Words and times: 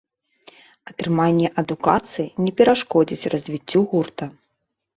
Атрыманне 0.91 1.47
адукацыі 1.63 2.27
не 2.47 2.51
перашкодзіць 2.63 3.29
развіццю 3.37 3.79
гурта. 3.95 4.25